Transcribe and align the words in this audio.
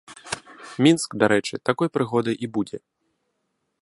Мінск, 0.87 1.09
дарэчы, 1.23 1.55
такой 1.71 1.87
прыгодай 1.99 2.35
і 2.49 2.51
будзе. 2.57 2.77